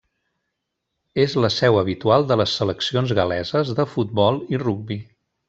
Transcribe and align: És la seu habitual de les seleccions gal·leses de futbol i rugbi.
És 1.23 1.35
la 1.45 1.51
seu 1.55 1.77
habitual 1.81 2.25
de 2.31 2.39
les 2.41 2.55
seleccions 2.61 3.15
gal·leses 3.21 3.75
de 3.83 3.87
futbol 3.93 4.43
i 4.57 4.65
rugbi. 4.65 5.01